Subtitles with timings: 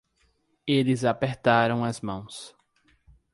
[0.65, 2.55] Eles apertaram as mãos.